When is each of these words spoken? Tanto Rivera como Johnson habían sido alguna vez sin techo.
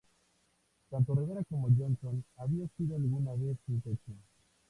Tanto 0.89 1.13
Rivera 1.13 1.43
como 1.47 1.67
Johnson 1.69 2.25
habían 2.37 2.71
sido 2.75 2.95
alguna 2.95 3.33
vez 3.33 3.55
sin 3.67 3.81
techo. 3.83 4.13